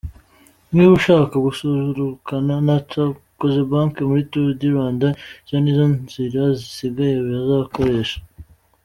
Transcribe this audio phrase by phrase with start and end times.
[0.73, 2.75] Niba ushaka gususurukana na
[3.39, 5.07] Cogebanque muri Tour du Rwanda,
[5.45, 8.17] izi nizo nzira zisigaye bazakoresha.